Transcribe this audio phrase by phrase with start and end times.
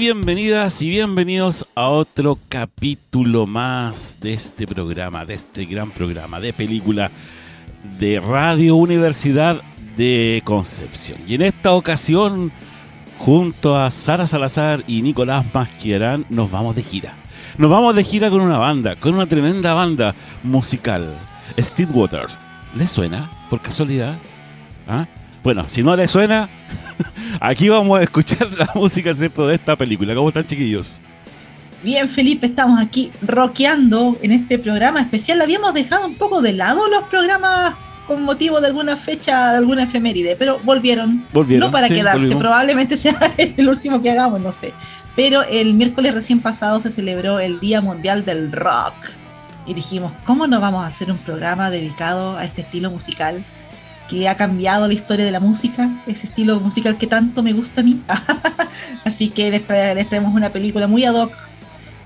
[0.00, 6.52] Bienvenidas y bienvenidos a otro capítulo más de este programa, de este gran programa de
[6.52, 7.10] película
[7.98, 9.60] de Radio Universidad
[9.96, 11.18] de Concepción.
[11.26, 12.52] Y en esta ocasión,
[13.18, 17.14] junto a Sara Salazar y Nicolás Masquierán, nos vamos de gira.
[17.56, 21.12] Nos vamos de gira con una banda, con una tremenda banda musical.
[21.58, 22.28] Stillwater.
[22.76, 24.16] ¿Le suena por casualidad?
[24.86, 25.08] ¿Ah?
[25.48, 26.50] Bueno, si no le suena,
[27.40, 30.14] Aquí vamos a escuchar la música de esta película.
[30.14, 31.00] ¿Cómo están, chiquillos?
[31.82, 35.40] Bien, Felipe, estamos aquí rockeando en este programa especial.
[35.40, 39.84] Habíamos dejado un poco de lado los programas con motivo de alguna fecha, de alguna
[39.84, 41.24] efeméride, pero volvieron.
[41.32, 41.68] Volvieron.
[41.68, 44.74] No para quedarse, probablemente sea el último que hagamos, no sé.
[45.16, 48.92] Pero el miércoles recién pasado se celebró el Día Mundial del Rock.
[49.66, 53.42] Y dijimos, ¿cómo no vamos a hacer un programa dedicado a este estilo musical?
[54.08, 57.82] Que ha cambiado la historia de la música, ese estilo musical que tanto me gusta
[57.82, 58.00] a mí.
[59.04, 61.32] Así que les, traemos una película muy ad hoc,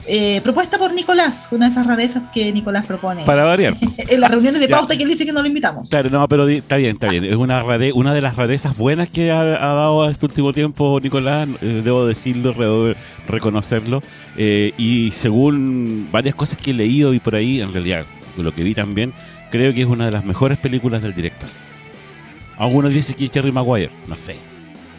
[0.04, 3.22] eh, propuesta por Nicolás, una de esas rarezas que Nicolás propone.
[3.22, 3.76] Para variar.
[3.96, 5.88] en las reuniones de pauta que él dice que no lo invitamos.
[5.90, 7.24] Claro, no, pero está bien, está bien.
[7.24, 7.62] Es una,
[7.94, 12.94] una de las rarezas buenas que ha, dado este último tiempo Nicolás, eh, debo decirlo,
[13.28, 14.02] reconocerlo.
[14.36, 18.04] Eh, y según varias cosas que he leído y por ahí, en realidad,
[18.36, 19.12] lo que vi también,
[19.52, 21.48] creo que es una de las mejores películas del director.
[22.62, 24.36] Algunos dicen que es Jerry Maguire, no sé.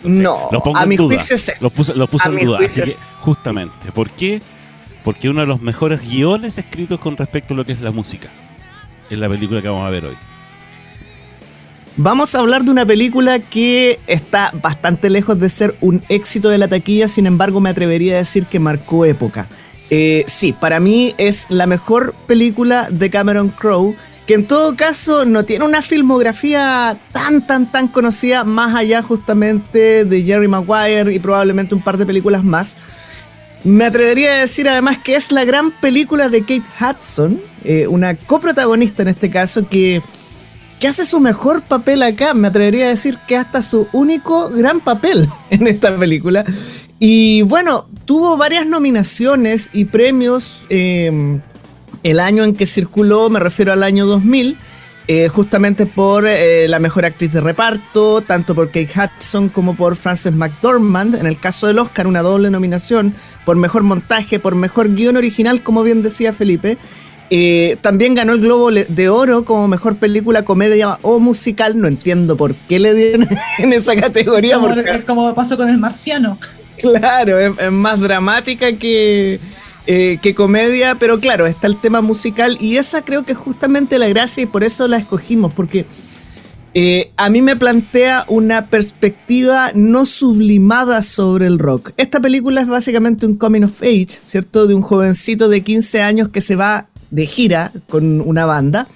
[0.04, 1.18] No, lo pongo en duda.
[1.62, 2.60] Lo puse, lo puse en duda.
[2.66, 4.42] Así que, justamente, ¿por qué?
[5.06, 8.28] Porque uno de los mejores guiones escritos con respecto a lo que es la música.
[9.10, 10.16] Es la película que vamos a ver hoy.
[11.96, 16.58] Vamos a hablar de una película que está bastante lejos de ser un éxito de
[16.58, 19.48] la taquilla, sin embargo me atrevería a decir que marcó época.
[19.90, 23.96] Eh, sí, para mí es la mejor película de Cameron Crowe
[24.26, 30.06] que en todo caso no tiene una filmografía tan, tan, tan conocida, más allá justamente
[30.06, 32.76] de Jerry Maguire y probablemente un par de películas más.
[33.66, 38.16] Me atrevería a decir además que es la gran película de Kate Hudson, eh, una
[38.16, 40.02] coprotagonista en este caso, que,
[40.80, 42.34] que hace su mejor papel acá.
[42.34, 46.46] Me atrevería a decir que hasta su único gran papel en esta película.
[47.00, 50.64] Y bueno, tuvo varias nominaciones y premios.
[50.70, 51.42] Eh,
[52.04, 54.58] el año en que circuló, me refiero al año 2000,
[55.08, 59.96] eh, justamente por eh, la mejor actriz de reparto, tanto por Kate Hudson como por
[59.96, 61.16] Frances McDormand.
[61.16, 63.14] En el caso del Oscar, una doble nominación
[63.46, 66.78] por mejor montaje, por mejor guion original, como bien decía Felipe.
[67.30, 71.78] Eh, también ganó el Globo de Oro como mejor película, comedia o musical.
[71.78, 73.28] No entiendo por qué le dieron
[73.60, 74.56] en esa categoría.
[74.56, 75.04] Como, porque...
[75.04, 76.38] como pasó con El Marciano.
[76.78, 79.40] Claro, es más dramática que,
[79.86, 84.00] eh, que comedia, pero claro, está el tema musical y esa creo que es justamente
[84.00, 85.86] la gracia y por eso la escogimos, porque
[86.74, 91.92] eh, a mí me plantea una perspectiva no sublimada sobre el rock.
[91.98, 94.66] Esta película es básicamente un coming of age, ¿cierto?
[94.68, 98.88] De un jovencito de 15 años que se va de gira con una banda,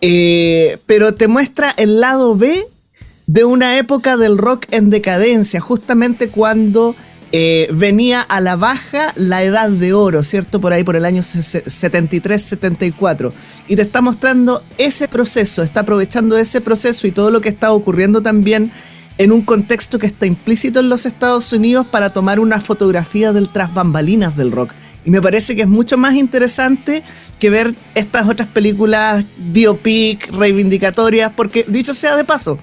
[0.00, 2.66] eh, pero te muestra el lado B
[3.26, 6.96] de una época del rock en decadencia, justamente cuando
[7.32, 10.60] eh, venía a la baja la edad de oro, ¿cierto?
[10.60, 13.32] Por ahí, por el año 73-74.
[13.68, 17.72] Y te está mostrando ese proceso, está aprovechando ese proceso y todo lo que está
[17.72, 18.72] ocurriendo también
[19.18, 23.50] en un contexto que está implícito en los Estados Unidos para tomar una fotografía del
[23.50, 24.72] tras bambalinas del rock.
[25.04, 27.04] Y me parece que es mucho más interesante
[27.38, 32.58] que ver estas otras películas biopic, reivindicatorias, porque dicho sea de paso,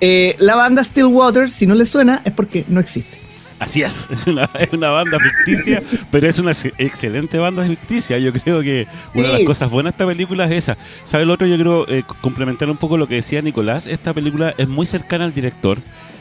[0.00, 3.22] eh, la banda Stillwater, si no le suena, es porque no existe.
[3.62, 8.18] Así es, es una, es una banda ficticia, pero es una ex- excelente banda ficticia.
[8.18, 10.76] Yo creo que una de las cosas buenas de esta película es esa.
[11.04, 11.46] ¿Sabe lo otro?
[11.46, 13.86] Yo creo eh, complementar un poco lo que decía Nicolás.
[13.86, 15.78] Esta película es muy cercana al director,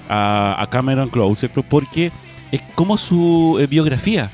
[0.10, 1.64] a, a Cameron Crowe, ¿cierto?
[1.64, 2.12] Porque
[2.52, 4.30] es como su eh, biografía.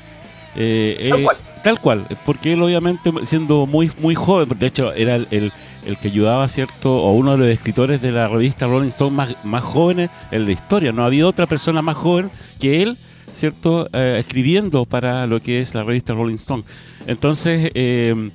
[0.56, 1.36] Eh, Tal cual.
[1.62, 5.52] tal cual, porque él obviamente siendo muy muy joven, de hecho era el, el-
[5.88, 6.98] el que ayudaba, ¿cierto?
[6.98, 10.52] O uno de los escritores de la revista Rolling Stone más, más jóvenes en la
[10.52, 10.92] historia.
[10.92, 12.30] No había otra persona más joven
[12.60, 12.98] que él,
[13.32, 13.88] ¿cierto?
[13.94, 16.62] Eh, escribiendo para lo que es la revista Rolling Stone.
[17.06, 18.30] Entonces, eh,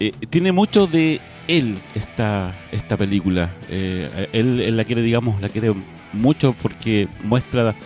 [0.00, 3.54] eh, tiene mucho de él esta, esta película.
[3.70, 5.72] Él, él la quiere, digamos, la quiere
[6.12, 7.76] mucho porque muestra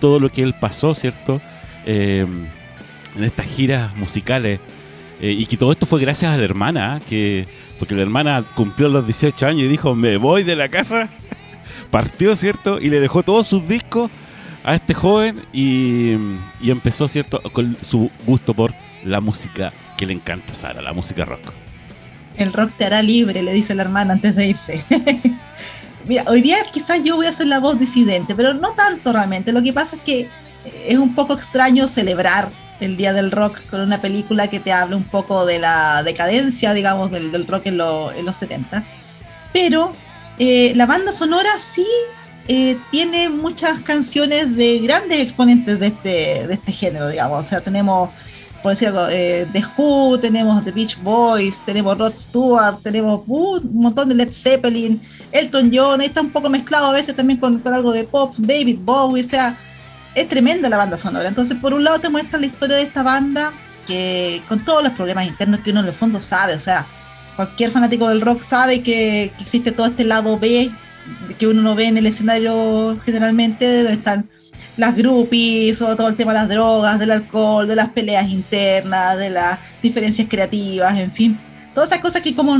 [0.00, 1.40] todo lo que él pasó, ¿cierto?
[1.84, 2.48] En
[3.20, 4.58] estas giras musicales.
[5.20, 7.46] Y que todo esto fue gracias a la hermana, que
[7.78, 11.08] porque la hermana cumplió los 18 años y dijo, me voy de la casa.
[11.90, 12.78] Partió, ¿cierto?
[12.80, 14.10] Y le dejó todos sus discos
[14.64, 16.14] a este joven y,
[16.60, 17.40] y empezó, ¿cierto?
[17.52, 18.74] Con su gusto por
[19.04, 21.52] la música que le encanta a Sara, la música rock.
[22.36, 24.84] El rock te hará libre, le dice la hermana antes de irse.
[26.06, 29.52] Mira, hoy día quizás yo voy a ser la voz disidente, pero no tanto realmente.
[29.52, 30.28] Lo que pasa es que
[30.86, 32.50] es un poco extraño celebrar
[32.80, 36.74] el Día del Rock con una película que te habla un poco de la decadencia,
[36.74, 38.84] digamos, del, del rock en, lo- en los 70.
[39.52, 39.92] Pero
[40.38, 41.86] eh, la banda sonora sí
[42.48, 47.44] eh, tiene muchas canciones de grandes exponentes de este, de este género, digamos.
[47.44, 48.10] O sea, tenemos,
[48.62, 53.56] por decir algo, eh, The Who, tenemos The Beach Boys, tenemos Rod Stewart, tenemos uh,
[53.58, 55.00] un montón de Led Zeppelin,
[55.32, 58.34] Elton John, ahí está un poco mezclado a veces también con, con algo de pop,
[58.36, 59.56] David Bowie, o sea,
[60.14, 61.28] es tremenda la banda sonora.
[61.28, 63.52] Entonces, por un lado te muestra la historia de esta banda
[63.86, 66.86] que con todos los problemas internos que uno en el fondo sabe, o sea,
[67.36, 70.70] cualquier fanático del rock sabe que, existe todo este lado B
[71.38, 74.28] que uno no ve en el escenario generalmente, donde están
[74.76, 79.18] las groupies, o todo el tema de las drogas, del alcohol, de las peleas internas,
[79.18, 81.38] de las diferencias creativas, en fin,
[81.74, 82.58] todas esas cosas que como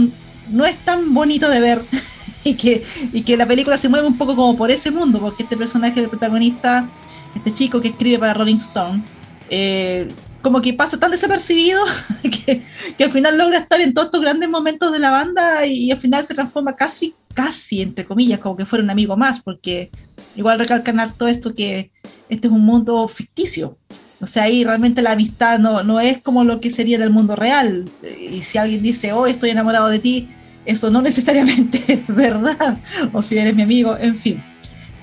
[0.51, 1.83] no es tan bonito de ver
[2.45, 5.45] y que, y que la película se mueve un poco como por ese mundo, porque
[5.45, 6.89] este personaje, el protagonista,
[7.35, 9.03] este chico que escribe para Rolling Stone,
[9.51, 10.09] eh,
[10.43, 11.81] como que pasa tan desapercibido
[12.23, 12.63] que,
[12.97, 15.91] que al final logra estar en todos estos grandes momentos de la banda y, y
[15.91, 19.91] al final se transforma casi, casi, entre comillas, como que fuera un amigo más, porque
[20.37, 21.91] igual recalcan harto esto que
[22.29, 23.79] este es un mundo ficticio.
[24.21, 27.11] O sea, ahí realmente la amistad no, no es como lo que sería en el
[27.11, 27.91] mundo real.
[28.31, 30.29] Y si alguien dice, oh, estoy enamorado de ti,
[30.65, 32.79] eso no necesariamente es verdad.
[33.13, 34.43] O si eres mi amigo, en fin.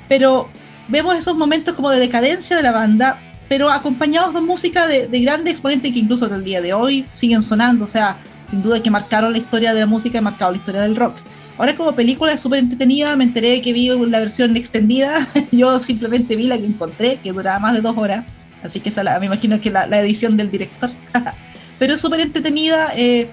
[0.07, 0.49] Pero
[0.91, 5.21] vemos esos momentos como de decadencia de la banda, pero acompañados de música de, de
[5.21, 7.85] grandes exponentes que incluso hasta el día de hoy siguen sonando.
[7.85, 10.81] O sea, sin duda que marcaron la historia de la música y marcaron la historia
[10.81, 11.15] del rock.
[11.57, 16.35] Ahora como película es súper entretenida, me enteré que vi la versión extendida, yo simplemente
[16.35, 18.25] vi la que encontré, que duraba más de dos horas,
[18.63, 20.89] así que esa la, me imagino que la, la edición del director.
[21.79, 23.29] Pero es súper entretenida, eh,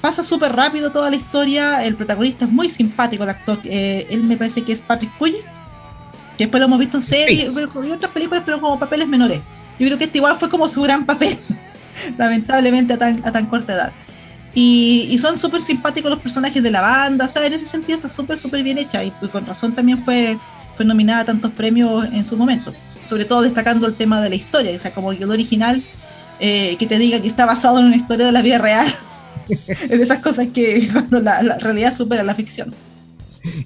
[0.00, 4.24] pasa súper rápido toda la historia, el protagonista es muy simpático, el actor, eh, él
[4.24, 5.48] me parece que es Patrick Cullist,
[6.38, 9.40] que después lo hemos visto en series y otras películas, pero como papeles menores.
[9.78, 11.36] Yo creo que este igual fue como su gran papel,
[12.16, 13.92] lamentablemente a tan, a tan corta edad.
[14.54, 17.96] Y, y son súper simpáticos los personajes de la banda, o sea, en ese sentido
[17.96, 20.38] está súper, súper bien hecha y, y con razón también fue,
[20.76, 22.72] fue nominada a tantos premios en su momento,
[23.04, 25.82] sobre todo destacando el tema de la historia, o sea, como guion original,
[26.40, 28.94] eh, que te diga que está basado en una historia de la vida real,
[29.48, 32.72] es de esas cosas que cuando la, la realidad supera la ficción.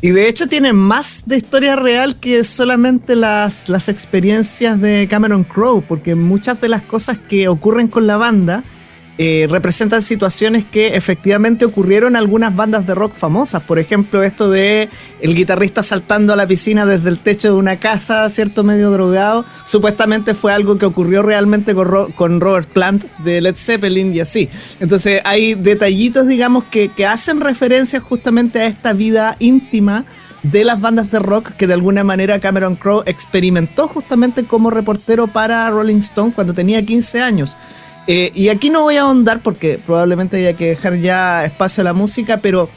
[0.00, 5.44] Y de hecho tiene más de historia real que solamente las, las experiencias de Cameron
[5.44, 8.64] Crowe, porque muchas de las cosas que ocurren con la banda
[9.24, 13.62] eh, representan situaciones que efectivamente ocurrieron en algunas bandas de rock famosas.
[13.62, 14.88] Por ejemplo, esto de
[15.20, 19.44] el guitarrista saltando a la piscina desde el techo de una casa, cierto medio drogado,
[19.64, 24.18] supuestamente fue algo que ocurrió realmente con, Ro- con Robert Plant de Led Zeppelin y
[24.18, 24.48] así.
[24.80, 30.04] Entonces hay detallitos, digamos, que, que hacen referencia justamente a esta vida íntima
[30.42, 35.28] de las bandas de rock que de alguna manera Cameron Crowe experimentó justamente como reportero
[35.28, 37.54] para Rolling Stone cuando tenía 15 años.
[38.06, 41.84] Eh, y aquí no voy a ahondar porque probablemente haya que dejar ya espacio a
[41.84, 42.68] la música, pero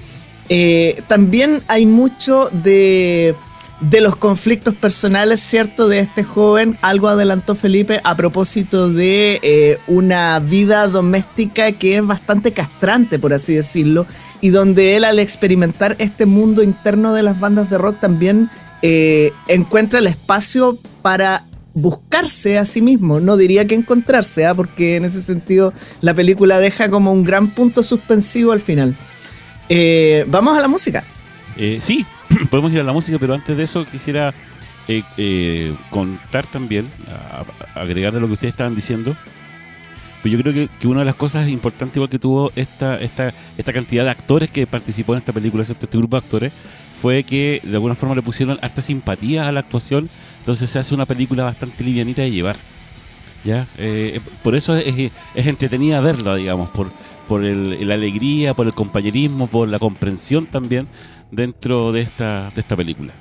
[0.49, 3.33] eh, también hay mucho de,
[3.81, 5.87] de los conflictos personales, ¿cierto?
[5.87, 6.77] De este joven.
[6.81, 13.33] Algo adelantó Felipe a propósito de eh, una vida doméstica que es bastante castrante, por
[13.33, 14.05] así decirlo,
[14.41, 18.49] y donde él al experimentar este mundo interno de las bandas de rock también
[19.47, 21.43] encuentra el espacio para
[21.75, 23.19] buscarse a sí mismo.
[23.19, 24.55] No diría que encontrarse, ¿ah?
[24.55, 28.97] porque en ese sentido la película deja como un gran punto suspensivo al final.
[29.69, 31.03] Eh, Vamos a la música.
[31.57, 32.05] Eh, sí,
[32.49, 34.33] podemos ir a la música, pero antes de eso quisiera
[34.87, 36.87] eh, eh, contar también,
[37.75, 39.15] agregar a lo que ustedes estaban diciendo,
[40.23, 43.33] pero yo creo que, que una de las cosas importantes igual que tuvo esta, esta,
[43.57, 45.85] esta cantidad de actores que participó en esta película, ¿cierto?
[45.85, 46.53] este grupo de actores,
[47.01, 50.09] fue que de alguna forma le pusieron harta simpatía a la actuación,
[50.45, 52.55] entonces se hace una película bastante livianita de llevar.
[53.43, 53.65] ¿ya?
[53.79, 56.91] Eh, por eso es, entretenida verla, digamos, por,
[57.27, 60.87] por el, la alegría, por el compañerismo, por la comprensión también
[61.31, 63.15] dentro de esta, de esta película.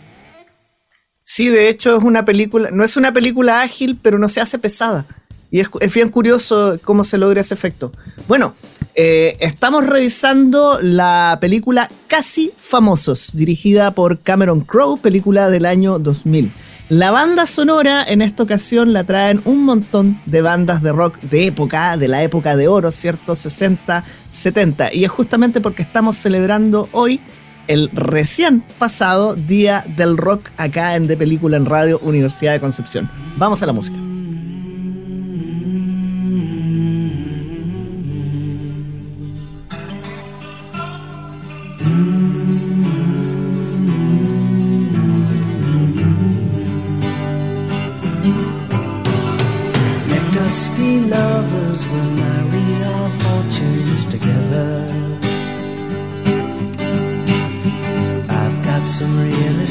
[1.23, 4.59] Sí, de hecho es una película, no es una película ágil, pero no se hace
[4.59, 5.07] pesada.
[5.51, 7.91] Y es, es bien curioso cómo se logra ese efecto.
[8.29, 8.55] Bueno,
[8.97, 16.53] eh, estamos revisando la película Casi Famosos, dirigida por Cameron Crowe, película del año 2000.
[16.95, 21.49] La banda sonora en esta ocasión la traen un montón de bandas de rock de
[21.49, 23.35] época, de la época de oro, ¿cierto?
[23.35, 24.95] 60, 70.
[24.95, 27.19] Y es justamente porque estamos celebrando hoy
[27.67, 33.11] el recién pasado Día del Rock acá en De Película en Radio Universidad de Concepción.
[33.39, 34.04] Vamos a la música.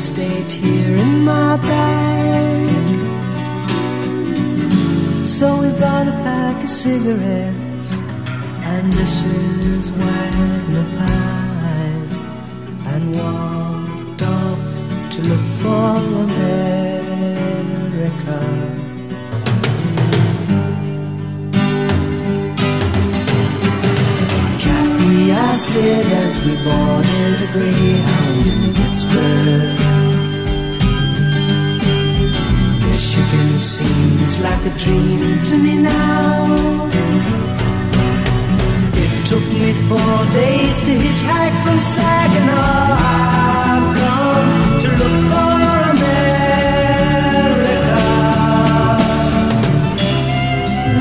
[0.04, 2.68] Estate here in my bag.
[5.26, 7.90] So we bought a pack of cigarettes
[8.72, 12.18] and dishes, Wagner pies,
[12.92, 14.60] and walked off
[15.14, 15.90] to look for
[16.26, 17.32] America.
[24.64, 29.83] Kathy, I said as we boarded a Greyhound in Pittsburgh.
[33.16, 36.56] Michigan seems like a dream to me now.
[39.04, 42.98] It took me four days to hitchhike from Saginaw.
[43.14, 44.50] I've come
[44.82, 45.54] to look for
[45.94, 46.32] America.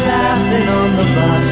[0.04, 1.50] Laughing on the bus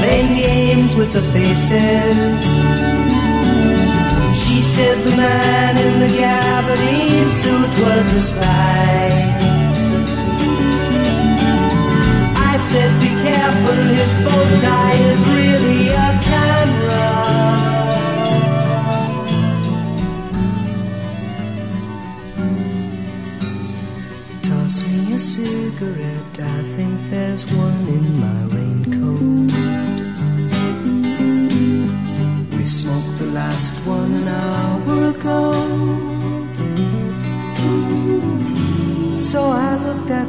[0.00, 2.83] playing games with the faces.
[4.72, 8.94] Said the man in the gabardine suit was a spy.
[12.50, 16.43] I said, be careful, his bow tie is really a camera.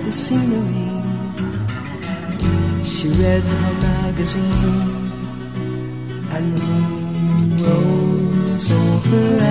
[0.05, 0.85] The scenery.
[2.83, 5.11] She read her magazine,
[6.29, 9.44] and the moon rose over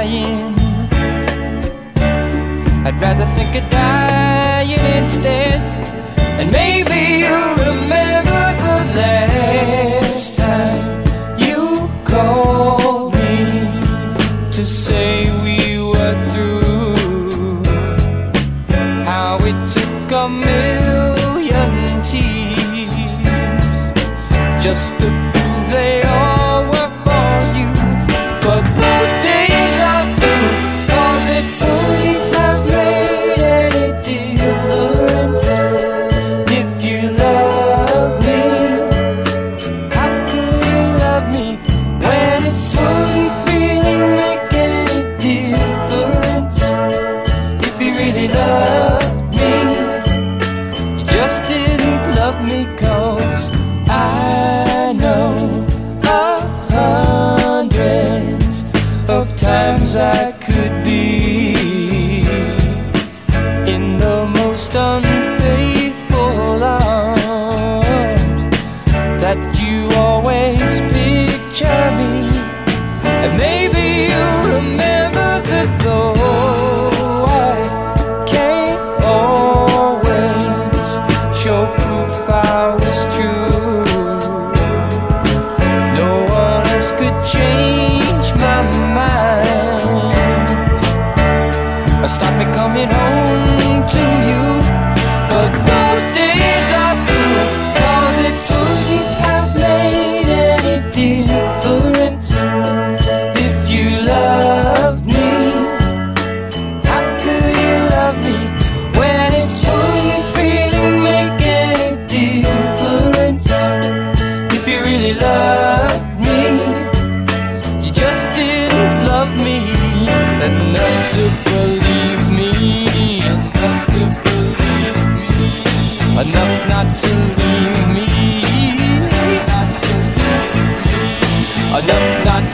[0.00, 0.54] dying.
[2.86, 5.60] I'd rather think of dying instead,
[6.40, 9.29] and maybe you'll remember the last.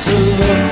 [0.06, 0.65] to look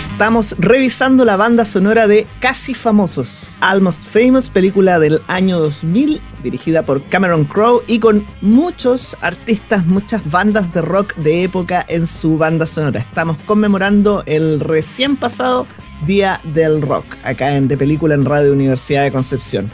[0.00, 6.82] Estamos revisando la banda sonora de Casi Famosos, Almost Famous, película del año 2000, dirigida
[6.82, 12.38] por Cameron Crowe y con muchos artistas, muchas bandas de rock de época en su
[12.38, 13.00] banda sonora.
[13.00, 15.66] Estamos conmemorando el recién pasado
[16.06, 19.70] Día del Rock, acá en De Película en Radio Universidad de Concepción.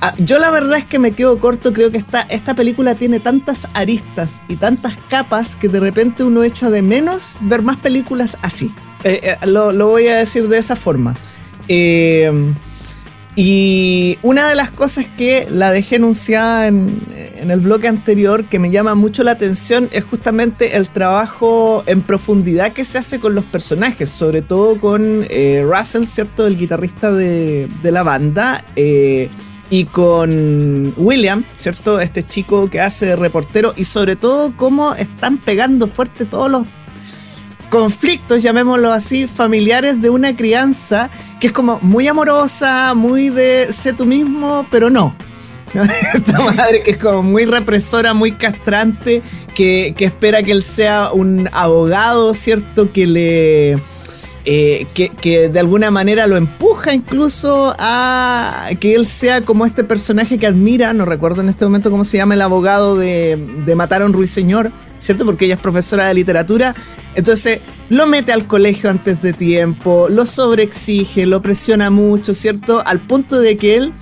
[0.00, 3.20] Ah, yo la verdad es que me quedo corto, creo que esta, esta película tiene
[3.20, 8.38] tantas aristas y tantas capas que de repente uno echa de menos ver más películas
[8.40, 8.72] así.
[9.04, 11.16] Eh, eh, lo, voy a decir de esa forma.
[11.68, 12.30] Eh,
[13.34, 17.00] y una de las cosas que la dejé enunciada en,
[17.42, 22.72] el bloque anterior que me llama mucho la atención es justamente el trabajo en profundidad
[22.72, 25.26] que se hace con los personajes, sobre todo con
[25.64, 26.46] Russell, ¿cierto?
[26.46, 28.62] El guitarrista de, la banda.
[28.76, 31.98] y con William, ¿cierto?
[32.00, 36.66] Este chico que hace reportero y sobre todo cómo están pegando fuerte todos los
[37.72, 41.08] conflictos, llamémoslo así, familiares de una crianza
[41.40, 45.16] que es como muy amorosa, muy de sé tú mismo, pero no.
[46.14, 49.22] Esta madre que es como muy represora, muy castrante,
[49.54, 52.92] que, que espera que él sea un abogado, ¿cierto?
[52.92, 53.72] Que le
[54.44, 59.82] eh, que, que de alguna manera lo empuja incluso a que él sea como este
[59.82, 63.74] personaje que admira, no recuerdo en este momento cómo se llama el abogado de, de
[63.74, 64.70] Matar a un ruiseñor,
[65.02, 65.26] ¿cierto?
[65.26, 66.74] Porque ella es profesora de literatura.
[67.14, 67.60] Entonces
[67.90, 72.82] lo mete al colegio antes de tiempo, lo sobreexige, lo presiona mucho, ¿cierto?
[72.86, 73.92] Al punto de que él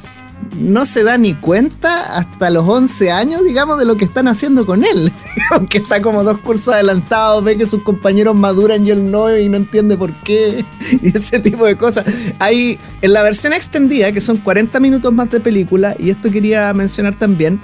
[0.56, 4.66] no se da ni cuenta hasta los 11 años, digamos, de lo que están haciendo
[4.66, 5.10] con él.
[5.52, 9.48] Aunque está como dos cursos adelantados, ve que sus compañeros maduran y él no, y
[9.48, 10.64] no entiende por qué,
[11.02, 12.04] y ese tipo de cosas.
[12.38, 16.72] Hay, en la versión extendida, que son 40 minutos más de película, y esto quería
[16.74, 17.60] mencionar también,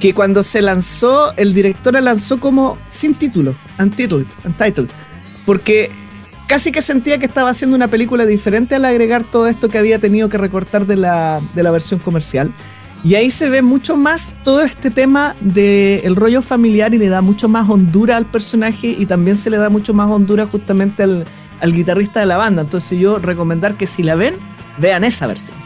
[0.00, 4.88] que cuando se lanzó, el director la lanzó como sin título, untitled, untitled,
[5.44, 5.90] porque
[6.46, 9.98] casi que sentía que estaba haciendo una película diferente al agregar todo esto que había
[9.98, 12.52] tenido que recortar de la, de la versión comercial.
[13.04, 17.20] Y ahí se ve mucho más todo este tema del rollo familiar y le da
[17.20, 21.24] mucho más hondura al personaje y también se le da mucho más hondura justamente al,
[21.60, 22.62] al guitarrista de la banda.
[22.62, 24.36] Entonces yo recomendar que si la ven,
[24.78, 25.65] vean esa versión.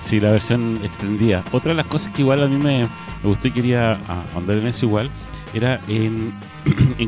[0.00, 1.44] Sí, la versión extendida.
[1.52, 2.88] Otra de las cosas que igual a mí me,
[3.22, 5.10] gustó y quería ah, ahondar en eso igual
[5.52, 6.32] era en,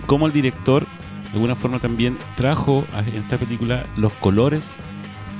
[0.07, 4.76] cómo el director de alguna forma también trajo a- en esta película los colores,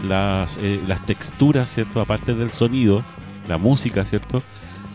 [0.03, 2.01] las, eh, las texturas, ¿cierto?
[2.01, 3.03] Aparte del sonido,
[3.49, 4.43] la música, ¿cierto?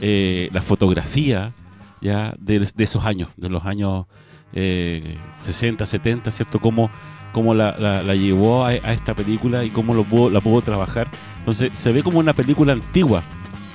[0.02, 1.54] Eh, la fotografía,
[2.02, 4.08] ya, de, de esos años, de los años
[4.54, 6.60] eh, 60, 70, ¿cierto?
[6.60, 6.90] Cómo,
[7.32, 10.62] cómo la, la- la llevó a, a esta película y cómo lo pudo, la pudo
[10.62, 11.08] trabajar.
[11.40, 13.24] Entonces, se ve como una película antigua,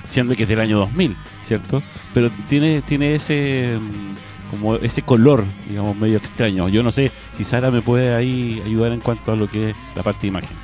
[0.07, 1.81] siendo que es del año 2000, ¿cierto?
[2.13, 4.11] Pero tiene, tiene ese mm,
[4.51, 6.69] como ese color, digamos, medio extraño.
[6.69, 9.75] Yo no sé si Sara me puede ahí ayudar en cuanto a lo que es
[9.95, 10.55] la parte de imagen.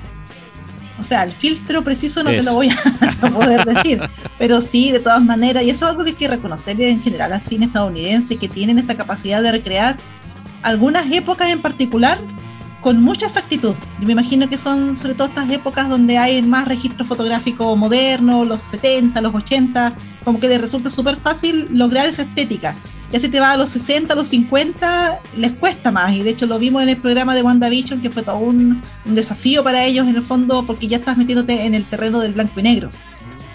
[1.00, 2.50] O sea, el filtro preciso no te Eso.
[2.52, 4.02] lo voy a poder decir,
[4.38, 7.32] pero sí, de todas maneras, y eso es algo que hay que reconocerle en general
[7.32, 9.98] al cine estadounidense, que tienen esta capacidad de recrear
[10.62, 12.20] algunas épocas en particular
[12.82, 13.76] con mucha exactitud.
[14.00, 18.46] Yo me imagino que son sobre todo estas épocas donde hay más registro fotográfico moderno,
[18.46, 22.76] los 70, los 80, como que les resulta súper fácil lograr esa estética.
[23.12, 26.14] Ya si te vas a los 60, a los 50, les cuesta más.
[26.14, 29.16] Y de hecho lo vimos en el programa de WandaVision, que fue todo un, un
[29.16, 32.60] desafío para ellos en el fondo, porque ya estás metiéndote en el terreno del blanco
[32.60, 32.90] y negro.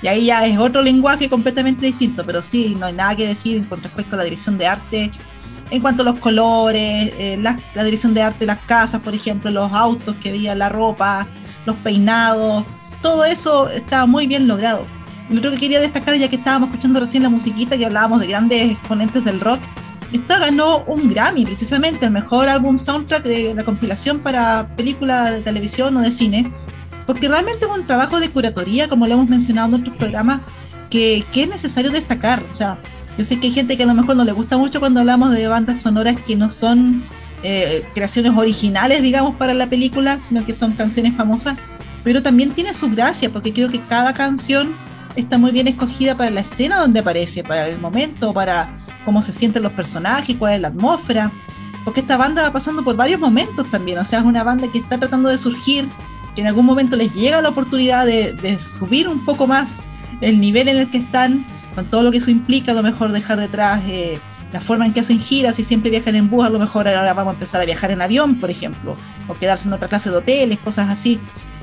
[0.03, 3.67] Y ahí ya es otro lenguaje completamente distinto, pero sí, no hay nada que decir
[3.69, 5.11] con respecto a la dirección de arte.
[5.71, 9.51] En cuanto a los colores, eh, la, la dirección de arte las casas, por ejemplo,
[9.51, 11.27] los autos que veía, la ropa,
[11.67, 12.65] los peinados,
[13.01, 14.87] todo eso está muy bien logrado.
[15.31, 18.27] Lo otro que quería destacar, ya que estábamos escuchando recién la musiquita, que hablábamos de
[18.27, 19.61] grandes exponentes del rock,
[20.13, 25.41] esta ganó un Grammy, precisamente, el mejor álbum soundtrack de la compilación para película de
[25.41, 26.53] televisión o de cine,
[27.07, 30.41] porque realmente es un trabajo de curatoría, como lo hemos mencionado en otros programas,
[30.89, 32.43] que, que es necesario destacar.
[32.53, 32.79] O sea,
[33.17, 35.33] yo sé que hay gente que a lo mejor no le gusta mucho cuando hablamos
[35.33, 37.03] de bandas sonoras que no son
[37.43, 41.59] eh, creaciones originales, digamos, para la película, sino que son canciones famosas,
[42.03, 44.73] pero también tiene su gracia, porque creo que cada canción
[45.15, 49.31] está muy bien escogida para la escena donde aparece, para el momento, para cómo se
[49.31, 51.31] sienten los personajes, cuál es la atmósfera,
[51.85, 54.79] porque esta banda va pasando por varios momentos también, o sea, es una banda que
[54.79, 55.89] está tratando de surgir,
[56.35, 59.83] que en algún momento les llega la oportunidad de, de subir un poco más
[60.21, 63.13] el nivel en el que están, con todo lo que eso implica, a lo mejor
[63.13, 64.21] dejar detrás eh,
[64.53, 67.13] la forma en que hacen giras y siempre viajan en bus, a lo mejor ahora
[67.13, 68.97] vamos a empezar a viajar en avión, por ejemplo,
[69.27, 71.19] o quedarse en otra clase de hoteles, cosas así,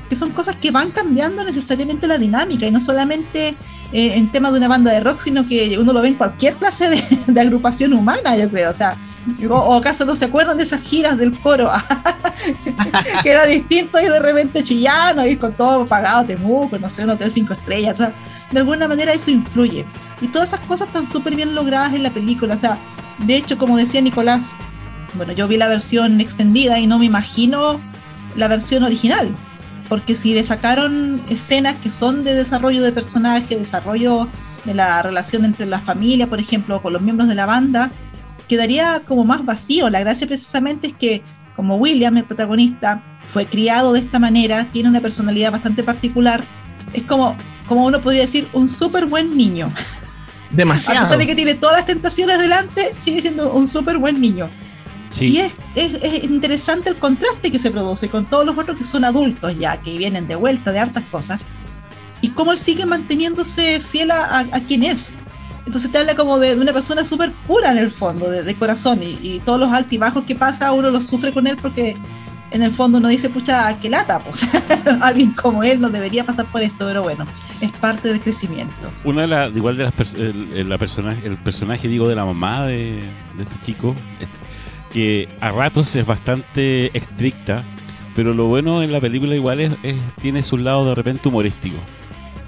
[0.08, 3.54] que son cosas que van cambiando necesariamente la dinámica y no solamente
[3.92, 6.54] eh, en tema de una banda de rock, sino que uno lo ve en cualquier
[6.56, 8.96] clase de, de agrupación humana, yo creo, o sea,
[9.48, 11.70] o, o acaso no se acuerdan de esas giras del coro,
[13.22, 17.10] que era distinto y de repente chillano, ir con todo pagado, Temuco, no sé, un
[17.10, 18.12] hotel cinco estrellas, sea,
[18.52, 19.84] de alguna manera eso influye.
[20.20, 22.78] Y todas esas cosas están súper bien logradas en la película, o sea,
[23.18, 24.52] de hecho, como decía Nicolás,
[25.14, 27.80] bueno, yo vi la versión extendida y no me imagino
[28.36, 29.30] la versión original,
[29.88, 34.28] porque si le sacaron escenas que son de desarrollo de personaje, desarrollo
[34.64, 37.90] de la relación entre la familia, por ejemplo, con los miembros de la banda,
[38.48, 39.90] quedaría como más vacío.
[39.90, 41.22] La gracia precisamente es que
[41.56, 46.44] como William, el protagonista, fue criado de esta manera, tiene una personalidad bastante particular,
[46.92, 47.36] es como,
[47.74, 49.72] como uno podría decir, un súper buen niño.
[49.74, 51.04] A Demasiado.
[51.04, 54.48] pesar de que tiene todas las tentaciones delante, sigue siendo un súper buen niño.
[55.10, 58.76] Y Sí, es, es- es interesante el contraste que se produce con todos los otros
[58.76, 61.40] que son adultos ya, que vienen de vuelta de hartas cosas,
[62.20, 65.12] y cómo él sigue manteniéndose fiel a, a- a quien es.
[65.66, 68.54] Entonces te habla como de, de una persona súper pura en el fondo, de, de
[68.54, 71.96] corazón, y, y todos los altibajos que pasa uno los sufre con él porque
[72.52, 74.42] en el fondo uno dice, pucha, qué lata, pues
[75.00, 77.26] alguien como él no debería pasar por esto, pero bueno,
[77.60, 78.72] es parte del crecimiento.
[79.04, 82.24] una de las, igual de las pers- el, la personaje, el personaje, digo, de la
[82.24, 83.02] mamá de,
[83.36, 84.26] de este chico, eh,
[84.92, 87.62] que a ratos es bastante estricta,
[88.14, 91.76] pero lo bueno en la película igual es, es- tiene su lado de repente humorístico.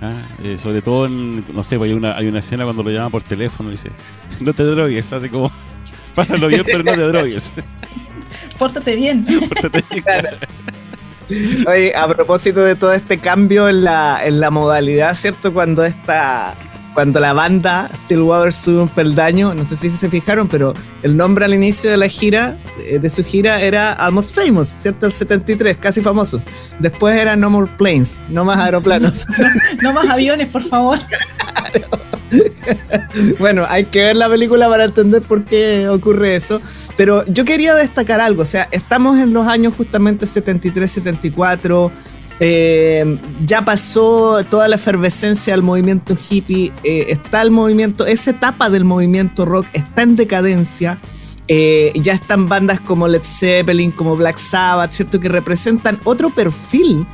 [0.03, 0.11] ¿ah?
[0.43, 3.09] Eh, sobre todo en, no sé, pues hay una, hay una escena cuando lo llama
[3.11, 3.91] por teléfono y dice,
[4.41, 5.51] no te drogues, así como,
[6.15, 7.51] pásalo bien, pero no te drogues.
[8.59, 9.25] Pórtate bien.
[9.51, 10.05] Pórtate bien.
[11.67, 15.53] Oye, a propósito de todo este cambio en la, en la modalidad, ¿cierto?
[15.53, 16.55] Cuando esta.
[16.93, 21.45] Cuando la banda Stillwater sube un peldaño, no sé si se fijaron, pero el nombre
[21.45, 25.07] al inicio de la gira, eh, de su gira, era Almost Famous, ¿cierto?
[25.07, 26.41] El 73, casi famoso.
[26.79, 29.27] Después era No More Planes, no más aeroplanos.
[29.83, 31.01] No más aviones, por favor.
[33.39, 36.61] bueno, hay que ver la película para entender por qué ocurre eso.
[36.97, 41.91] Pero yo quería destacar algo, o sea, estamos en los años justamente 73, 74.
[42.41, 48.71] eh, ya pasó toda la efervescencia del movimiento hippie, eh, está el movimiento, esa etapa
[48.71, 50.99] del movimiento rock está en decadencia.
[51.47, 55.21] eh, ya están bandas como Led Zeppelin, como Black Sabbath, ¿cierto?
[55.21, 57.07] Que representan otro perfil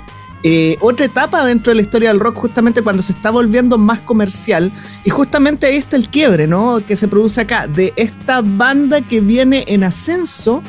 [0.43, 4.01] eh, otra etapa dentro de la historia del rock, justamente cuando se está volviendo más
[4.01, 4.73] comercial.
[5.05, 6.85] Y justamente ahí está el quiebre, ¿no?
[6.87, 10.63] Que se produce acá, de esta banda que viene en ascenso,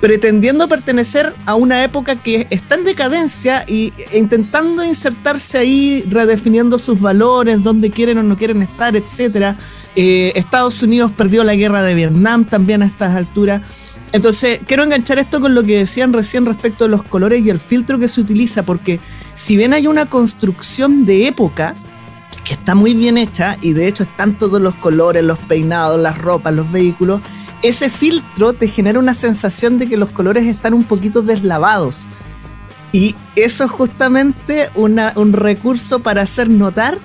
[0.00, 6.78] pretendiendo pertenecer a una época que está en decadencia y, e intentando insertarse ahí, redefiniendo
[6.78, 9.56] sus valores, dónde quieren o no quieren estar, etc.
[9.96, 13.62] Eh, Estados Unidos perdió la guerra de Vietnam también a estas alturas.
[14.12, 17.60] Entonces, quiero enganchar esto con lo que decían recién respecto de los colores y el
[17.60, 18.98] filtro que se utiliza, porque
[19.34, 21.74] si bien hay una construcción de época
[22.44, 26.18] que está muy bien hecha, y de hecho están todos los colores, los peinados, las
[26.18, 27.20] ropas, los vehículos,
[27.62, 32.08] ese filtro te genera una sensación de que los colores están un poquito deslavados.
[32.92, 36.98] Y eso es justamente un recurso para hacer notar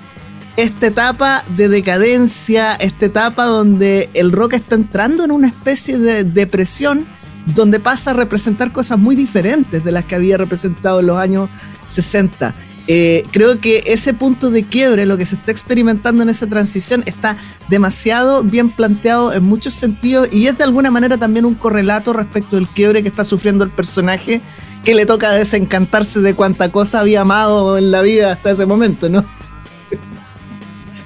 [0.56, 6.24] esta etapa de decadencia, esta etapa donde el rock está entrando en una especie de
[6.24, 7.06] depresión,
[7.54, 11.50] donde pasa a representar cosas muy diferentes de las que había representado en los años
[11.86, 12.54] 60.
[12.88, 17.02] Eh, creo que ese punto de quiebre, lo que se está experimentando en esa transición,
[17.04, 17.36] está
[17.68, 22.56] demasiado bien planteado en muchos sentidos y es de alguna manera también un correlato respecto
[22.56, 24.40] del quiebre que está sufriendo el personaje,
[24.84, 29.08] que le toca desencantarse de cuánta cosa había amado en la vida hasta ese momento,
[29.08, 29.24] ¿no?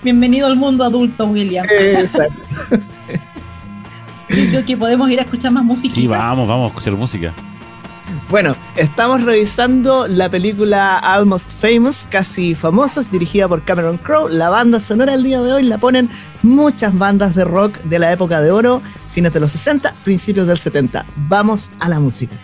[0.02, 1.66] Bienvenido al mundo adulto, William.
[1.70, 2.42] Exacto.
[4.30, 5.94] Yo creo que podemos ir a escuchar más música.
[5.94, 7.34] Sí, vamos, vamos a escuchar música.
[8.28, 14.30] Bueno, estamos revisando la película Almost Famous, casi famosos, dirigida por Cameron Crowe.
[14.30, 16.08] La banda sonora el día de hoy la ponen
[16.42, 20.58] muchas bandas de rock de la época de oro, fines de los 60, principios del
[20.58, 21.04] 70.
[21.28, 22.34] Vamos a la música.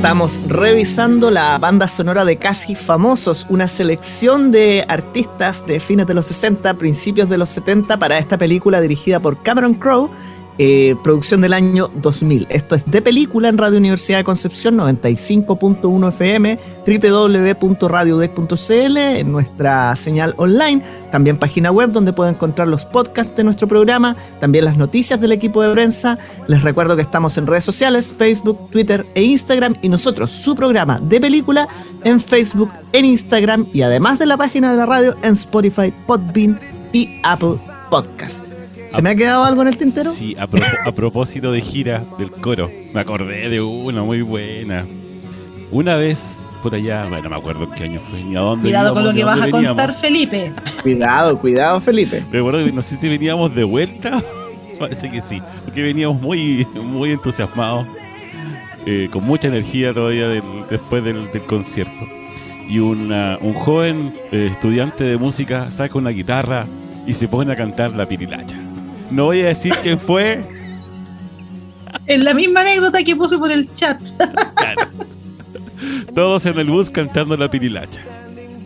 [0.00, 6.14] Estamos revisando la banda sonora de Casi Famosos, una selección de artistas de fines de
[6.14, 10.08] los 60, principios de los 70 para esta película dirigida por Cameron Crowe,
[10.62, 12.46] eh, producción del año 2000.
[12.50, 20.34] Esto es de película en Radio Universidad de Concepción 95.1 FM, www.radiodec.cl, en nuestra señal
[20.36, 25.18] online, también página web donde pueden encontrar los podcasts de nuestro programa, también las noticias
[25.18, 26.18] del equipo de prensa.
[26.46, 31.00] Les recuerdo que estamos en redes sociales, Facebook, Twitter e Instagram y nosotros, su programa
[31.00, 31.68] de película,
[32.04, 36.60] en Facebook, en Instagram y además de la página de la radio en Spotify, Podbean
[36.92, 37.56] y Apple
[37.90, 38.59] Podcast.
[38.90, 40.10] ¿Se me ha quedado algo en el tintero?
[40.10, 44.84] Sí, a, pro- a propósito de gira del coro, me acordé de una muy buena.
[45.70, 48.64] Una vez por allá, bueno, no me acuerdo en qué año fue, ni a dónde
[48.64, 49.96] Cuidado con lo que vas a contar, veníamos.
[49.96, 50.52] Felipe.
[50.82, 52.24] Cuidado, cuidado, Felipe.
[52.32, 54.20] Recuerdo que no sé si veníamos de vuelta,
[54.78, 57.86] parece que sí, porque veníamos muy, muy entusiasmados,
[58.86, 62.06] eh, con mucha energía todavía del- después del, del concierto.
[62.68, 66.66] Y una- un joven eh, estudiante de música saca una guitarra
[67.06, 68.58] y se pone a cantar la pirilacha.
[69.10, 70.42] No voy a decir quién fue,
[72.06, 74.00] Es la misma anécdota que puse por el chat.
[74.56, 74.90] Claro.
[76.14, 78.00] Todos en el bus cantando la pirilacha.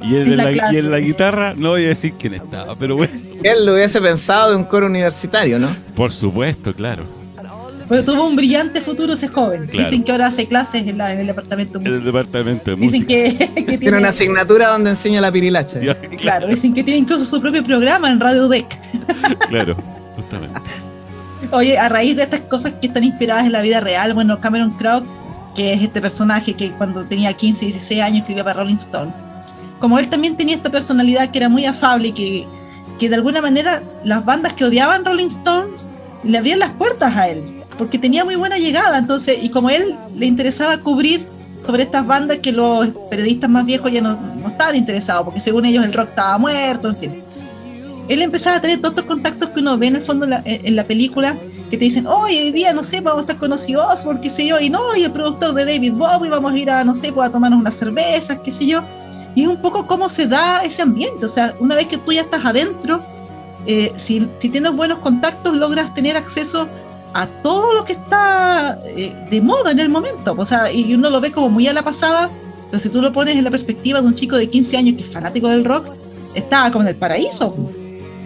[0.03, 0.79] Y en, En la la, y clase.
[0.81, 4.51] en la guitarra no voy a decir quién estaba, pero bueno, Él lo hubiese pensado
[4.51, 5.75] de un coro universitario, ¿no?
[5.95, 7.05] por supuesto, claro.
[7.89, 9.67] Pero tuvo un brillante futuro ese joven.
[9.67, 9.89] Claro.
[9.91, 12.07] Dicen que ahora hace clases en, la- en el departamento de En el música.
[12.19, 13.07] departamento de Dicen música.
[13.07, 15.81] que, que Tiene tiene, una asignatura donde enseña la pirilacha.
[15.81, 18.67] Ya, claro, dicen que tiene incluso su propio programa en Radio Deck.
[19.51, 19.77] claro,
[20.17, 20.61] justamente.
[21.51, 24.71] Oye, a raíz de estas cosas que están inspiradas en la vida real, bueno, Cameron
[24.71, 25.05] Crowe,
[25.55, 29.13] que es este personaje que cuando tenía 15, 16 años escribía para Rolling Stone,
[29.79, 32.47] como él también tenía esta personalidad que era muy afable y que,
[32.99, 35.89] que de alguna manera las bandas que odiaban Rolling Stones
[36.23, 39.95] le abrían las puertas a él, porque tenía muy buena llegada, entonces, y como él
[40.17, 41.27] le interesaba cubrir
[41.61, 45.67] sobre estas bandas que los periodistas más viejos ya no, no estaban interesados, porque según
[45.67, 47.24] ellos el rock estaba muerto, en fin
[48.09, 50.77] él empezaba a tener todos estos contactos que uno ve en el fondo la, en
[50.77, 51.37] la película
[51.71, 54.31] que te dicen, hoy hoy día, no sé, vamos a estar con Ozzy Osbourne, qué
[54.31, 56.95] sé yo, y no, y el productor de David Bowie, vamos a ir a, no
[56.95, 58.83] sé, pues a tomarnos unas cervezas, qué sé yo.
[59.35, 62.13] Y es un poco cómo se da ese ambiente, o sea, una vez que tú
[62.13, 63.03] ya estás adentro,
[63.67, 66.69] eh, si, si tienes buenos contactos, logras tener acceso
[67.15, 71.11] a todo lo que está eh, de moda en el momento, o sea, y uno
[71.11, 72.31] lo ve como muy a la pasada,
[72.71, 75.05] pero si tú lo pones en la perspectiva de un chico de 15 años que
[75.05, 75.87] es fanático del rock,
[76.35, 77.57] está como en el paraíso.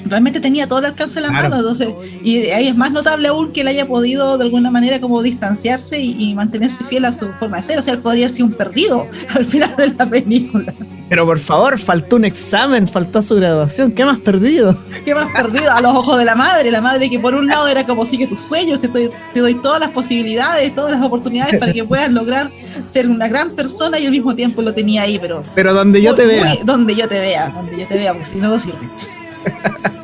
[0.09, 1.51] Realmente tenía todo el alcance de la Claro.
[1.51, 1.89] mano, entonces,
[2.23, 6.01] y ahí es más notable aún que él haya podido de alguna manera como distanciarse
[6.01, 8.47] y, y mantenerse fiel a su forma de ser, o sea, él podría haber sido
[8.47, 10.73] un perdido al final de la película.
[11.09, 13.93] Pero por favor, faltó un examen, faltó su graduación.
[13.93, 14.77] ¿Qué más perdido?
[15.07, 15.73] ¿Qué más perdido?
[15.73, 18.27] A los ojos de la madre, la madre que por un lado era como sigue
[18.27, 22.13] tus sueños, te, doy- te doy todas las posibilidades, todas las oportunidades para que puedas
[22.13, 22.51] lograr
[22.91, 26.15] ser una gran persona y al mismo tiempo lo tenía ahí, pero Pero donde yo
[26.15, 26.57] te vea.
[26.65, 28.77] donde yo te vea, donde yo te vea, porque si no, no sirve.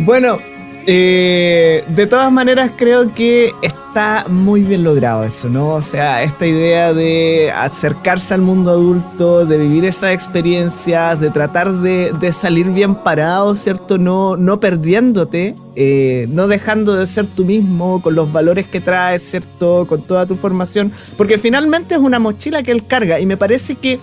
[0.00, 0.38] Bueno,
[0.86, 5.74] eh, de todas maneras creo que está muy bien logrado eso, ¿no?
[5.74, 11.72] O sea, esta idea de acercarse al mundo adulto, de vivir esas experiencias, de tratar
[11.72, 13.98] de, salir bien parado, ¿cierto?
[13.98, 19.28] No, no perdiéndote, eh, no dejando de ser tú mismo, con los valores que traes,
[19.28, 19.86] ¿cierto?
[19.86, 23.74] Con toda tu formación, porque finalmente es una mochila que él carga y me parece
[23.74, 23.98] que,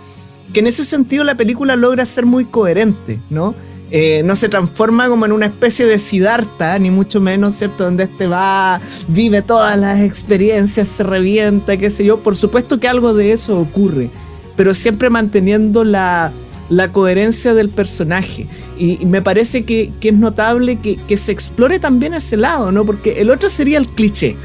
[0.53, 3.55] que en ese sentido la película logra ser muy coherente, ¿no?
[3.91, 7.83] Eh, no se transforma como en una especie de Siddhartha, ni mucho menos, ¿cierto?
[7.83, 12.19] Donde este va, vive todas las experiencias, se revienta, qué sé yo.
[12.19, 14.09] Por supuesto que algo de eso ocurre,
[14.55, 16.33] pero siempre manteniendo la,
[16.69, 18.47] la coherencia del personaje.
[18.77, 22.71] Y, y me parece que, que es notable que, que se explore también ese lado,
[22.71, 22.85] ¿no?
[22.85, 24.35] Porque el otro sería el cliché.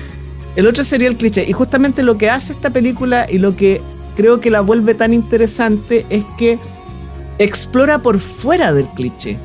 [0.55, 1.47] El otro sería el cliché.
[1.49, 3.81] Y justamente lo que hace esta película y lo que
[4.17, 6.59] creo que la vuelve tan interesante es que
[7.39, 9.39] explora por fuera del cliché.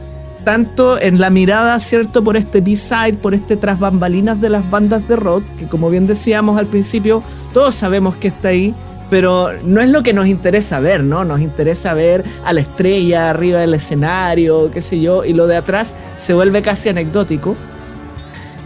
[0.44, 2.24] Tanto en la mirada, ¿cierto?
[2.24, 6.06] Por este B-side, por este tras bambalinas de las bandas de rock, que como bien
[6.06, 8.76] decíamos al principio, todos sabemos que está ahí,
[9.10, 11.26] pero no es lo que nos interesa ver, ¿no?
[11.26, 15.58] Nos interesa ver a la estrella arriba del escenario, qué sé yo, y lo de
[15.58, 17.56] atrás se vuelve casi anecdótico.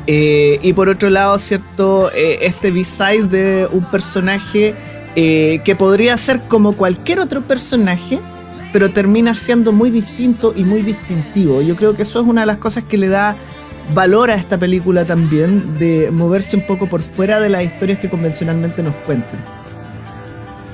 [0.07, 2.09] Eh, y por otro lado, ¿cierto?
[2.15, 4.73] Eh, este B-side de un personaje
[5.15, 8.19] eh, que podría ser como cualquier otro personaje,
[8.71, 11.61] pero termina siendo muy distinto y muy distintivo.
[11.61, 13.35] Yo creo que eso es una de las cosas que le da
[13.93, 18.09] valor a esta película también, de moverse un poco por fuera de las historias que
[18.09, 19.43] convencionalmente nos cuentan.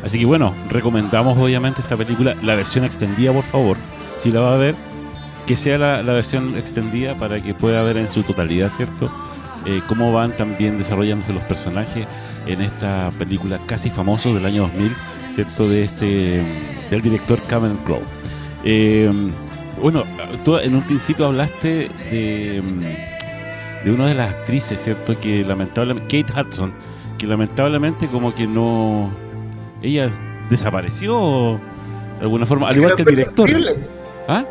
[0.04, 3.78] Así que bueno, recomendamos obviamente esta película, la versión extendida, por favor,
[4.18, 4.76] si la va a ver,
[5.48, 9.12] que sea la, la versión extendida para que pueda ver en su totalidad, ¿cierto?
[9.66, 12.06] Eh, cómo van también desarrollándose los personajes
[12.46, 14.96] en esta película casi famoso del año 2000,
[15.32, 15.68] ¿cierto?
[15.68, 16.44] De este
[16.92, 18.04] del director Cameron Crowe.
[18.64, 19.12] Eh,
[19.82, 20.04] bueno,
[20.44, 22.62] tú en un principio hablaste de,
[23.84, 25.18] de una de las actrices, ¿cierto?
[25.20, 26.74] Que lamentablemente, Kate Hudson,
[27.18, 29.12] que lamentablemente como que no...
[29.82, 30.10] Ella
[30.50, 31.60] desapareció
[32.18, 33.50] de alguna forma, al igual que el director.
[33.50, 33.88] Es terrible,
[34.28, 34.46] ¿Ah?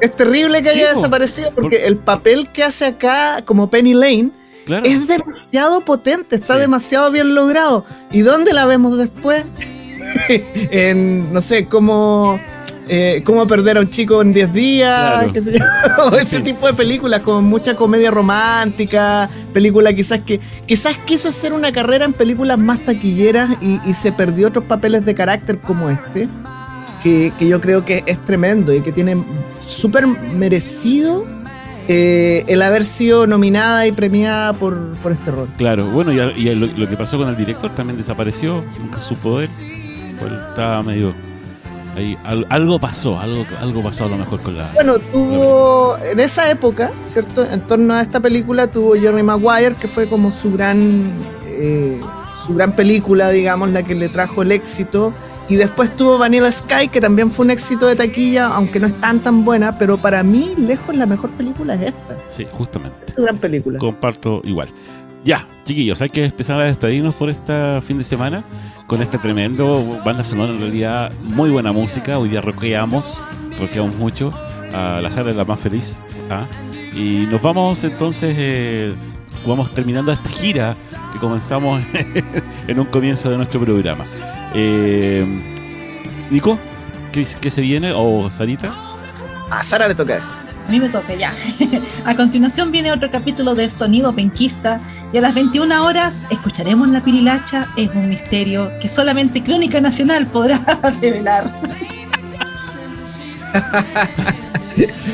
[0.00, 4.30] Es terrible que haya desaparecido porque Por- el papel que hace acá como Penny Lane
[4.64, 4.84] Claro.
[4.86, 6.60] es demasiado potente, está Sí.
[6.60, 7.84] demasiado bien logrado.
[8.10, 9.44] ¿Y dónde la vemos después?
[10.28, 12.38] en, no sé, cómo,
[12.88, 15.32] eh, cómo perder a un chico en 10 días, Claro.
[15.32, 15.64] qué sé yo.
[16.12, 21.52] O ese tipo de películas, con mucha comedia romántica, película quizás que quizás quiso hacer
[21.52, 25.88] una carrera en películas más taquilleras y, y se perdió otros papeles de carácter como
[25.90, 26.28] este.
[27.02, 29.16] Que, que yo creo que es tremendo y que tiene
[29.58, 31.24] súper merecido
[31.88, 35.48] eh, el haber sido nominada y premiada por, por este rol.
[35.58, 39.00] Claro, bueno, y, a- y lo, lo que pasó con el director también desapareció, nunca
[39.00, 39.50] supo de él.
[40.18, 41.14] Pues estaba medio.
[41.96, 44.70] Ahí, al- algo pasó, algo, algo pasó a lo mejor con la.
[44.74, 47.44] Bueno, tuvo en esa época, ¿cierto?
[47.44, 51.10] En torno a esta película tuvo Jerry Maguire, que fue como su gran,
[51.46, 52.00] eh,
[52.46, 55.12] su gran película, digamos, la que le trajo el éxito.
[55.48, 59.00] Y después tuvo Vanilla Sky, que también fue un éxito de taquilla, aunque no es
[59.00, 62.16] tan tan buena, pero para mí, lejos, la mejor película es esta.
[62.30, 62.96] Sí, justamente.
[63.06, 63.78] Es su gran película.
[63.78, 64.68] Comparto igual.
[65.24, 68.42] Ya, chiquillos, hay que empezar a despedirnos por este fin de semana
[68.86, 70.52] con este tremendo banda sonora.
[70.52, 72.18] En realidad, muy buena música.
[72.18, 73.22] Hoy día rockeamos,
[73.58, 74.30] rockeamos mucho.
[74.74, 76.02] a la sala es la más feliz.
[76.30, 76.46] ¿ah?
[76.94, 78.94] Y nos vamos entonces, eh,
[79.46, 80.74] vamos terminando esta gira
[81.12, 81.82] que comenzamos
[82.66, 84.04] en un comienzo de nuestro programa.
[84.54, 85.24] Eh,
[86.30, 86.58] Nico,
[87.12, 87.92] ¿qué, qué se viene?
[87.94, 88.72] ¿O Sarita?
[89.50, 90.30] A Sara le toca eso.
[90.66, 91.34] A mí me toca ya.
[92.04, 94.80] A continuación viene otro capítulo de Sonido Penquista
[95.12, 97.66] y a las 21 horas escucharemos La Pirilacha.
[97.76, 100.58] Es un misterio que solamente Crónica Nacional podrá
[101.00, 101.52] revelar.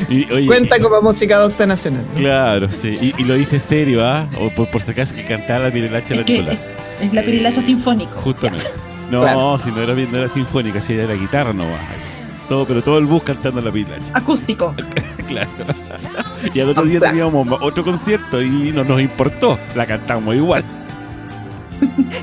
[0.09, 2.05] Y, oye, Cuenta como música docta nacional.
[2.09, 2.15] ¿no?
[2.15, 2.97] Claro, sí.
[3.01, 4.27] Y, y lo dice serio, ¿ah?
[4.39, 6.71] O por, por si acaso que cantaba la Pirelacha de Es que Nicolás.
[7.01, 8.19] Es La Pirilacha Sinfónico.
[8.19, 8.65] Justamente.
[9.09, 9.57] No, Claro.
[9.57, 11.79] si no era, no era sinfónica, si era la guitarra nomás.
[12.47, 14.05] Todo, pero todo el bus cantando la Pirelacha.
[14.13, 14.17] Ya.
[14.17, 14.75] Acústico.
[15.27, 15.49] Claro.
[16.53, 19.59] Y al otro día teníamos otro concierto y no nos importó.
[19.75, 20.63] La cantamos igual.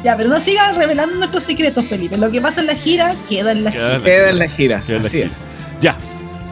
[0.05, 2.17] Ya, pero no sigan revelando nuestros secretos, Felipe.
[2.19, 4.03] Lo que pasa en la gira queda en la Queda gira.
[4.05, 4.83] Queda en la gira.
[4.87, 5.27] Queda la Así gira.
[5.27, 5.41] es.
[5.81, 5.97] Ya.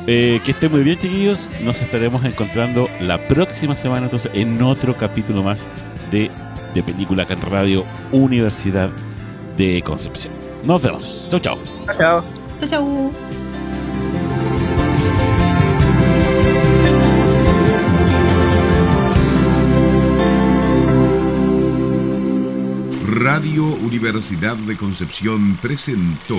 [0.07, 1.51] Eh, que estén muy bien, chiquillos.
[1.63, 5.67] Nos estaremos encontrando la próxima semana, entonces, en otro capítulo más
[6.11, 6.31] de,
[6.75, 8.91] de Película acá en Radio Universidad
[9.57, 10.33] de Concepción.
[10.65, 11.27] Nos vemos.
[11.29, 11.59] Chau, chau.
[11.99, 12.25] Chao.
[12.61, 13.13] Chau, chau.
[23.25, 26.39] Radio Universidad de Concepción presentó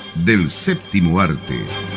[0.15, 1.90] del séptimo arte.